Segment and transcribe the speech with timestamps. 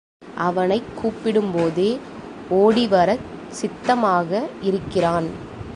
[0.35, 1.99] அவனைக் கூப்பிடும் போதே
[2.51, 4.31] ஓடிவரச் சித்தமாக
[4.61, 5.27] இருக்கிறான்.